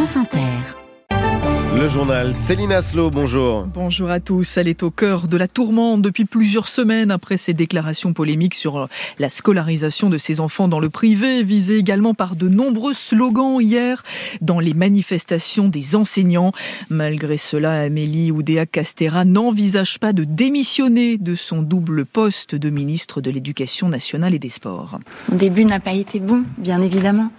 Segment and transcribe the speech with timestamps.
[0.00, 1.76] France Inter.
[1.78, 3.66] Le journal Céline Aslo, bonjour.
[3.66, 4.56] Bonjour à tous.
[4.56, 8.88] Elle est au cœur de la tourmente depuis plusieurs semaines après ses déclarations polémiques sur
[9.18, 14.02] la scolarisation de ses enfants dans le privé, visée également par de nombreux slogans hier
[14.40, 16.52] dans les manifestations des enseignants.
[16.88, 23.20] Malgré cela, Amélie Oudéa Castera n'envisage pas de démissionner de son double poste de ministre
[23.20, 24.98] de l'Éducation nationale et des Sports.
[25.28, 27.30] Mon début n'a pas été bon, bien évidemment.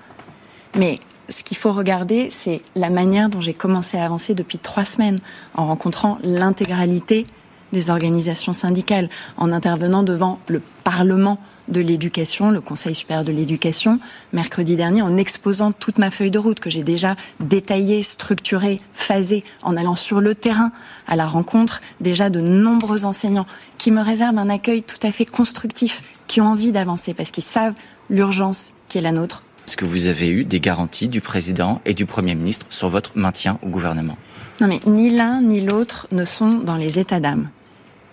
[0.78, 1.00] Mais
[1.32, 5.20] ce qu'il faut regarder, c'est la manière dont j'ai commencé à avancer depuis trois semaines,
[5.56, 7.26] en rencontrant l'intégralité
[7.72, 11.40] des organisations syndicales, en intervenant devant le Parlement
[11.70, 14.00] de l'éducation, le Conseil supérieur de l'éducation,
[14.34, 19.46] mercredi dernier, en exposant toute ma feuille de route que j'ai déjà détaillée, structurée, phasée,
[19.62, 20.72] en allant sur le terrain
[21.08, 23.46] à la rencontre déjà de nombreux enseignants
[23.78, 27.44] qui me réservent un accueil tout à fait constructif, qui ont envie d'avancer parce qu'ils
[27.44, 27.76] savent
[28.10, 31.94] l'urgence qui est la nôtre est-ce que vous avez eu des garanties du président et
[31.94, 34.18] du Premier ministre sur votre maintien au gouvernement?
[34.60, 37.50] Non mais ni l'un ni l'autre ne sont dans les états d'âme.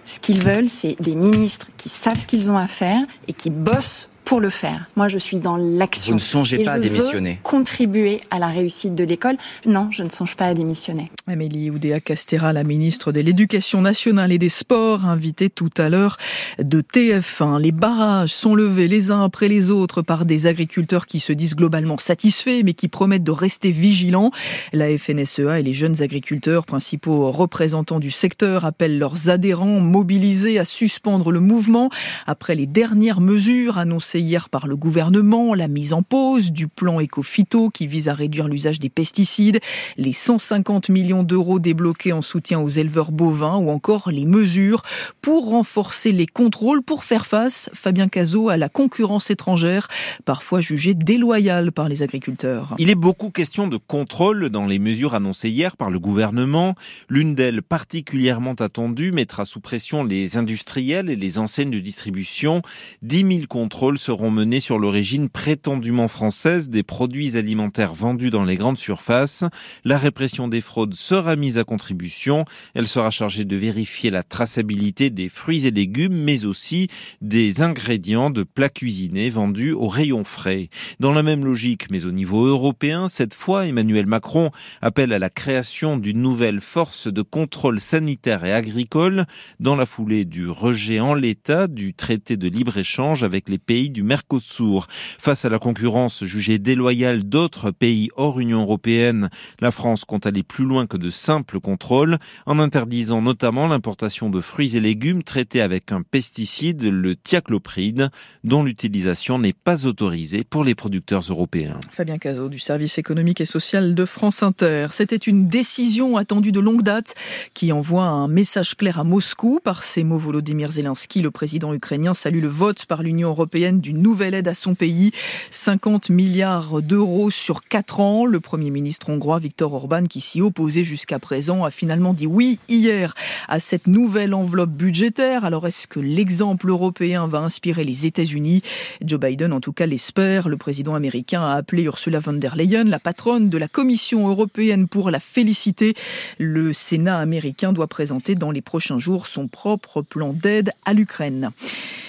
[0.05, 3.51] Ce qu'ils veulent, c'est des ministres qui savent ce qu'ils ont à faire et qui
[3.51, 4.91] bossent pour le faire.
[4.95, 6.11] Moi, je suis dans l'action.
[6.11, 9.39] Vous ne songez pas à démissionner Contribuer à la réussite de l'école.
[9.65, 11.11] Non, je ne songe pas à démissionner.
[11.27, 16.19] Amélie Oudéa Castera, la ministre de l'Éducation nationale et des Sports, invitée tout à l'heure
[16.59, 17.59] de TF1.
[17.59, 21.57] Les barrages sont levés les uns après les autres par des agriculteurs qui se disent
[21.57, 24.31] globalement satisfaits, mais qui promettent de rester vigilants.
[24.75, 30.67] La FNSEA et les jeunes agriculteurs, principaux représentants du secteur, appellent leurs adhérents mobilisés à
[30.67, 31.89] suspendre le mouvement
[32.27, 37.01] après les dernières mesures annoncées hier par le gouvernement, la mise en pause du plan
[37.01, 39.61] éco-phyto qui vise à réduire l'usage des pesticides,
[39.97, 44.83] les 150 millions d'euros débloqués en soutien aux éleveurs bovins ou encore les mesures
[45.23, 49.89] pour renforcer les contrôles pour faire face, Fabien Cazot, à la concurrence étrangère,
[50.25, 52.75] parfois jugée déloyale par les agriculteurs.
[52.79, 56.75] Il est beaucoup question de contrôle dans les mesures annoncées hier par le gouvernement.
[57.09, 62.63] L'une d'elles, particulièrement attendue, mettra sous pression les industriels et les enseignes de distribution.
[63.03, 68.57] 10 000 contrôles seront menées sur l'origine prétendument française des produits alimentaires vendus dans les
[68.57, 69.45] grandes surfaces.
[69.85, 72.47] La répression des fraudes sera mise à contribution.
[72.73, 76.89] Elle sera chargée de vérifier la traçabilité des fruits et légumes, mais aussi
[77.21, 80.71] des ingrédients de plats cuisinés vendus au rayon frais.
[81.01, 85.29] Dans la même logique, mais au niveau européen, cette fois, Emmanuel Macron appelle à la
[85.29, 89.27] création d'une nouvelle force de contrôle sanitaire et agricole
[89.61, 93.98] dans la foulée du rejet en l'état du traité de libre-échange avec les pays du
[94.03, 94.87] Mercosur.
[95.19, 100.43] Face à la concurrence jugée déloyale d'autres pays hors Union européenne, la France compte aller
[100.43, 105.61] plus loin que de simples contrôles en interdisant notamment l'importation de fruits et légumes traités
[105.61, 108.11] avec un pesticide, le thiaclopride,
[108.45, 111.81] dont l'utilisation n'est pas autorisée pour les producteurs européens.
[111.91, 114.89] Fabien Cazot du service économique et social de France Inter.
[114.93, 117.15] C'était une décision attendue de longue date
[117.55, 119.61] qui envoie un message clair à Moscou.
[119.63, 124.03] Par ces mots, Volodymyr Zelensky, le président ukrainien, salue le vote par l'Union européenne d'une
[124.03, 125.13] nouvelle aide à son pays,
[125.51, 128.27] 50 milliards d'euros sur 4 ans.
[128.27, 132.59] Le Premier ministre hongrois Viktor Orban, qui s'y opposait jusqu'à présent, a finalement dit oui
[132.69, 133.15] hier
[133.49, 135.47] à cette nouvelle enveloppe budgétaire.
[135.47, 138.61] Alors est-ce que l'exemple européen va inspirer les États-Unis?
[139.03, 140.51] Joe Biden, en tout cas, l'espère.
[140.51, 144.87] Le président américain a appelé Ursula von der Leyen, la patronne de la Commission européenne,
[144.87, 145.95] pour la féliciter.
[146.37, 151.53] Le Sénat américain doit présenter dans les prochains jours son propre plan d'aide à l'Ukraine.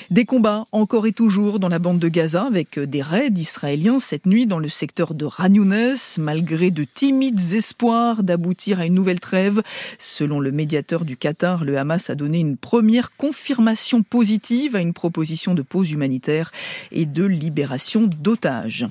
[0.09, 4.25] Des combats encore et toujours dans la bande de Gaza avec des raids israéliens cette
[4.25, 9.61] nuit dans le secteur de Ranounès, malgré de timides espoirs d'aboutir à une nouvelle trêve.
[9.99, 14.93] Selon le médiateur du Qatar, le Hamas a donné une première confirmation positive à une
[14.93, 16.51] proposition de pause humanitaire
[16.91, 18.87] et de libération d'otages.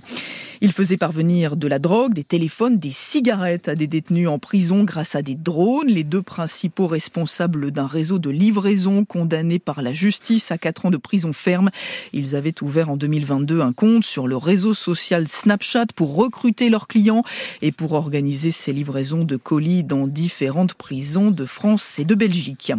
[0.61, 4.83] Il faisait parvenir de la drogue, des téléphones, des cigarettes à des détenus en prison
[4.83, 5.87] grâce à des drones.
[5.87, 10.91] Les deux principaux responsables d'un réseau de livraison condamnés par la justice à 4 ans
[10.91, 11.71] de prison ferme.
[12.13, 16.89] Ils avaient ouvert en 2022 un compte sur le réseau social Snapchat pour recruter leurs
[16.89, 17.23] clients
[17.63, 22.73] et pour organiser ces livraisons de colis dans différentes prisons de France et de Belgique.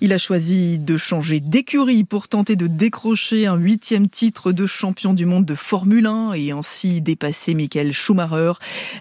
[0.00, 5.14] Il a choisi de changer d'écurie pour tenter de décrocher un huitième titre de champion
[5.14, 8.54] du monde de Formule 1 et ainsi dépasser Michael Schumacher.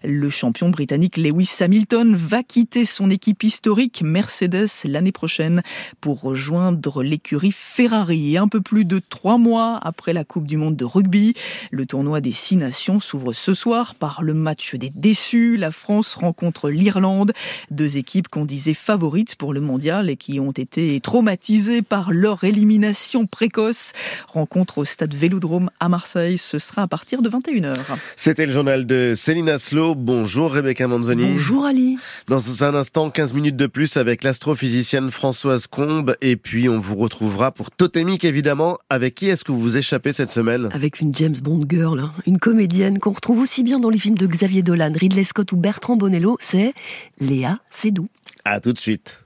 [0.04, 5.64] Le champion britannique Lewis Hamilton va quitter son équipe historique Mercedes l'année prochaine
[6.00, 8.36] pour rejoindre l'écurie Ferrari.
[8.36, 11.34] Et un peu plus de trois mois après la Coupe du Monde de rugby,
[11.72, 15.58] le tournoi des six nations s'ouvre ce soir par le match des déçus.
[15.58, 17.34] La France rencontre l'Irlande,
[17.72, 22.44] deux équipes qu'on disait favorites pour le mondial et qui ont été traumatisés par leur
[22.44, 23.94] élimination précoce.
[24.28, 26.38] Rencontre au stade Vélodrome à Marseille.
[26.38, 27.76] Ce sera à partir de 21h.
[28.16, 29.96] C'était le journal de Céline Aslo.
[29.96, 31.34] Bonjour Rebecca Manzoni.
[31.34, 31.98] Bonjour Ali.
[32.28, 36.16] Dans un instant, 15 minutes de plus avec l'astrophysicienne Françoise Combe.
[36.22, 38.78] Et puis, on vous retrouvera pour Totémique, évidemment.
[38.90, 42.12] Avec qui est-ce que vous vous échappez cette semaine Avec une James Bond girl, hein.
[42.26, 45.58] une comédienne qu'on retrouve aussi bien dans les films de Xavier Dolan, Ridley Scott ou
[45.58, 46.38] Bertrand Bonello.
[46.40, 46.74] C'est
[47.20, 48.08] Léa Seydoux.
[48.46, 49.23] À tout de suite.